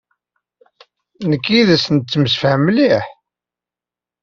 [1.29, 3.05] Nekk yid-s nettemsefham mliḥ.